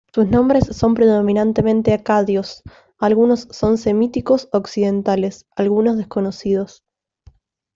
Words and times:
Sus 0.15 0.25
nombres 0.27 0.65
son 0.75 0.95
predominantemente 0.95 1.93
acadios; 1.93 2.63
algunos 2.97 3.47
son 3.51 3.77
semíticos 3.77 4.49
occidentales, 4.51 5.45
algunos 5.55 5.95
desconocidos. 5.95 6.83